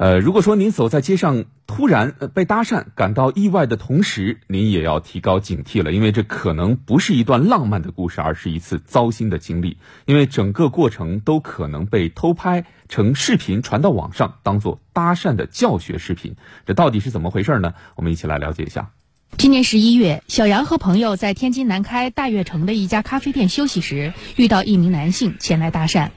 [0.00, 9.76] 呃，如果说您走在街上突然被搭讪，感到意外的同时，您也要提高警惕了，因为这可能不是一段浪漫的故事，而是一次糟心的经历。
[10.06, 16.34] 因为整个过程都可能被偷拍成视频传到网上，当做搭讪的教学视频。
[16.64, 17.74] 这到底是怎么回事呢？
[17.94, 18.92] 我们一起来了解一下。
[19.36, 26.08] 今年十一月，小杨和朋友在天津南开大悦城的一家咖啡店休息时，遇到一名男性前来搭讪。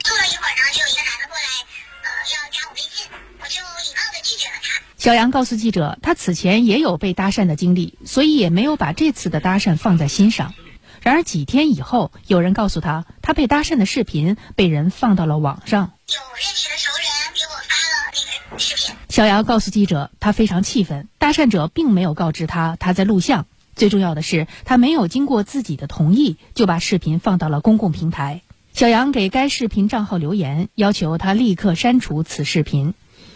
[5.04, 10.54] 小杨告诉记者，他此前也有被搭讪的经历，所以也没有把这次的搭讪放在心上。
[11.02, 15.92] 然而几天以后，有人告诉他，他被搭讪的视频被人放到了网上。
[16.08, 18.96] 有认识的熟人给我发了那个视频。
[19.10, 23.44] 小杨告诉记者，他非常气愤，搭讪者并没有告知他他在录像，
[23.76, 28.40] 最重要的是他没有经过自己的同意就把视频放到了公共平台。
[28.72, 32.94] 小杨给该视频账号留言，要求他立刻删除此视频。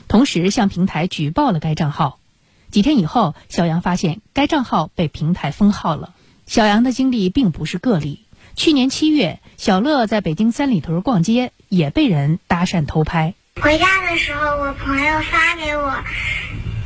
[0.08, 2.18] 同时向平台举报了该账号。
[2.70, 6.14] 几天以后，小杨发现该账号被平台封号了。
[6.46, 8.24] 小杨的经历并不是个例。
[8.56, 13.34] 去年七月，小乐在北京三里屯逛街，也被人搭讪偷拍。
[13.60, 15.94] 回家的时候，我朋友发给我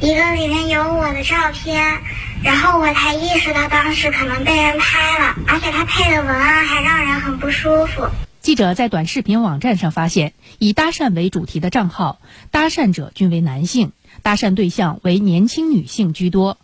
[0.01, 2.01] 一个里面有我的照片，
[2.43, 8.07] 然后我才意识到当时可能被人拍了，而且他配的文案还让人很不舒服。
[8.43, 12.19] 记者在短视频网站上发现，以搭讪为主题的账号，
[12.51, 16.59] 搭讪者均为男性，搭讪对象为年轻女性居多，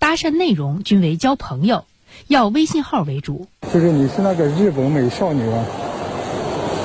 [0.00, 1.84] 搭讪内容均为交朋友，
[2.26, 3.46] 要微信号为主。
[3.72, 5.64] 就是你是那个日本美少女吗？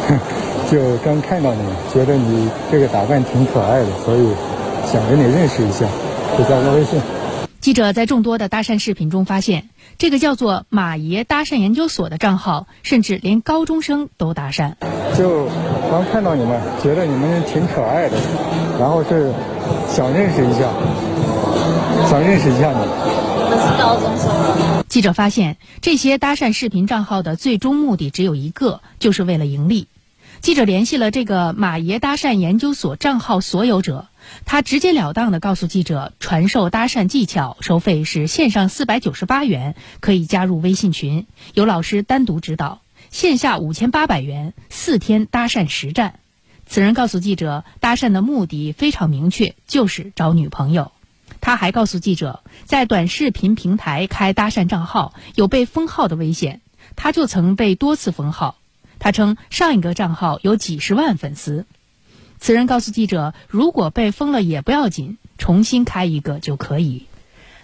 [0.69, 4.29] 就刚看到你，觉得你这个打扮挺可爱的，所以
[4.85, 5.87] 想跟你认识一下，
[6.37, 7.01] 就加个微信。
[7.65, 14.75] 记者在众多的搭讪视频中发现，这个叫做“马爷搭讪研究所”的账号，甚至连高中生都搭讪。
[15.17, 15.47] 就
[15.89, 18.17] 刚看到你们，觉得你们挺可爱的，
[18.79, 19.33] 然后是
[19.89, 20.71] 想认识一下，
[22.07, 22.77] 想认识一下你。
[22.77, 24.85] 我是高中生。
[24.87, 29.87] 记者发现，这些搭讪视频账号的最终目的只有一个，就是为了盈利。
[30.39, 34.05] 记者联系了这个“马爷搭讪研究所”账号所有者。
[34.45, 42.81] 他直截了当地告诉记者，传授搭讪技巧，收费是线上四百九十八元，可以加入微信群，有老师单独指导；
[43.11, 46.19] 线下五千八百元，四天搭讪实战。
[46.67, 50.91] 此人告诉记者，搭讪的目的非常明确，就是找女朋友。
[51.39, 56.61] 他还告诉记者，在短视频平台开搭讪账号有被封号的危险，
[56.95, 58.57] 他就曾被多次封号。
[58.97, 61.67] 他称上一个账号有几十万粉丝。
[62.45, 67.07] 此人告诉记者：“如果被封了也不要紧，重新开一个就可以。”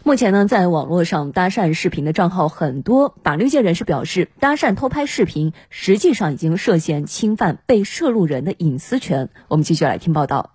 [0.02, 3.14] 目前呢，在网络上搭讪视频的账号很多。
[3.24, 9.30] 法律界人士表示，搭讪偷拍视频实际上已经涉嫌侵犯被摄录人的隐私权。
[9.50, 10.50] 我们继续来听报道。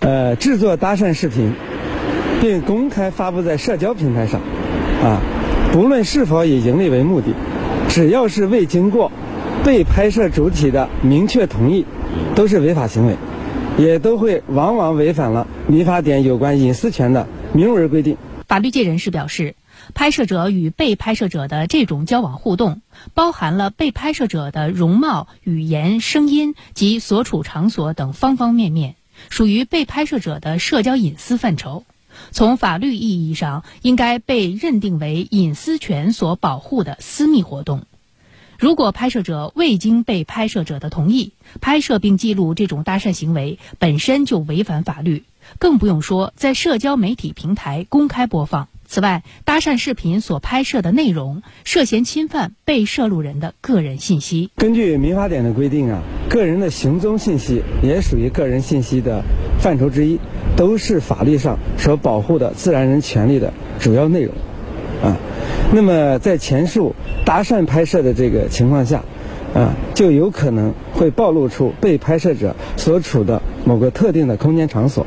[0.00, 1.52] 呃，制作搭讪视频，
[2.40, 4.40] 并公开发布在社交平台上，
[5.04, 5.20] 啊，
[5.72, 7.34] 不论是否以盈利为目的，
[7.90, 9.12] 只要是未经过
[9.62, 11.84] 被拍摄主体的明确同意。
[12.34, 13.16] 都是违法行为，
[13.78, 18.16] 也都会往往违反了民法典有关隐私权的明文规定。
[18.46, 19.54] 法律界人士表示，
[19.94, 22.82] 拍摄者与被拍摄者的这种交往互动，
[23.14, 28.96] 包含了被拍摄者的容貌、语言、声音及所处场所等方方面面，
[29.28, 31.84] 属于被拍摄者的社交隐私范畴。
[32.32, 37.82] 从法律意义上，应该被认定为隐私权所保护的私密活动。
[38.60, 41.32] 如果拍摄者未经被拍摄者的同意
[41.62, 45.24] 拍摄并记录这种搭讪行为，本身就违反法律，
[45.58, 48.68] 更不用说在社交媒体平台公开播放。
[48.84, 54.50] 此外，搭讪视频所拍摄的内容涉嫌侵犯被摄录人的个人信息。
[54.56, 59.24] 根据民法典的规定啊，个人的行踪信息也属于个人信息的
[59.58, 60.18] 范畴之一，
[60.54, 64.34] 都是法律上所保护的自然人权利的主要内容，
[65.72, 69.04] 那么，在前述搭讪拍摄的这个情况下，
[69.54, 75.06] 啊，就有可能会暴露出被拍摄者所处的某个特定的空间场所，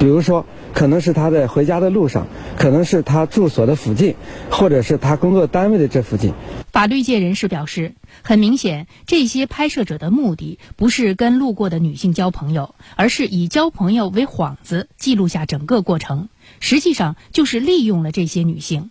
[0.00, 0.44] 比如说，
[0.74, 2.26] 可能是他在回家的路上，
[2.56, 4.16] 可能是他住所的附近，
[4.50, 6.32] 或者是他工作单位的这附近。
[6.72, 18.90] 法律界人士表示，很明显，这些拍摄者的目的不是跟路过的女性交朋友，而是以交朋友为幌子，记录下整个过程，实际上就是利用了这些女性。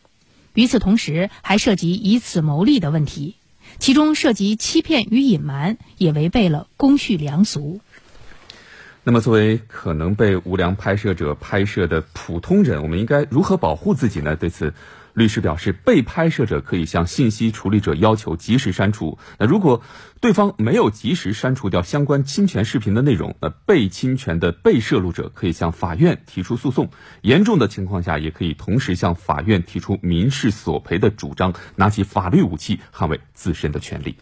[0.53, 3.35] 与此同时，还涉及以此牟利的问题，
[3.77, 7.79] 其中涉及欺骗与隐瞒，也违背了公序良俗。
[9.03, 14.35] 那么，作为可能被无良拍摄者拍摄的普通人，我们应该如何保护自己呢？
[14.35, 14.73] 对此，
[15.19, 19.19] 律师表示，被拍摄者可以向信息处理者要求及时删除。
[19.37, 19.83] 那如果
[20.19, 26.89] 对方没有及时删除掉相关侵权视频的内容，那被侵权的被摄录者可以向法院提出诉讼。
[27.21, 34.15] 严重的情况下，也可以同时向法院提出民事索赔的主张，拿起法律武器捍卫自身的权利。